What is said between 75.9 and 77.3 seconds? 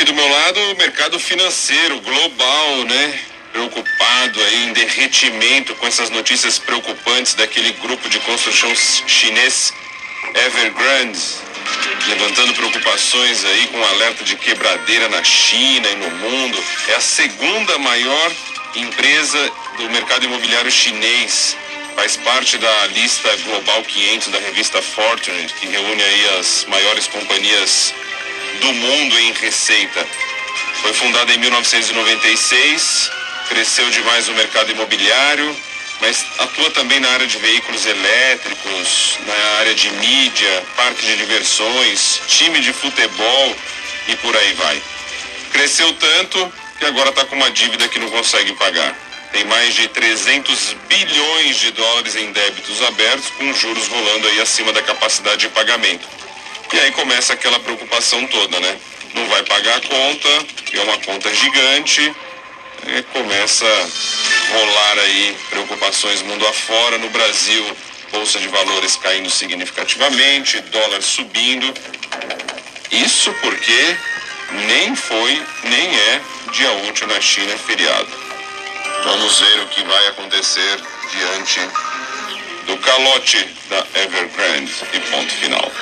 é dia útil na